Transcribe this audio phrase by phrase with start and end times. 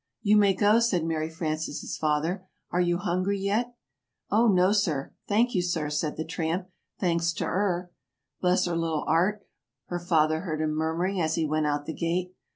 [0.23, 2.47] "You may go," said Mary Frances' father.
[2.71, 3.75] "Are you hungry yet?"
[4.31, 6.67] "Oh, no, sir, thank you, sir," said the tramp.
[6.99, 7.91] "Thanks to 'er."
[8.41, 9.45] "Bless 'er little 'eart,"
[9.89, 12.33] her father heard him murmuring, as he went out the gate.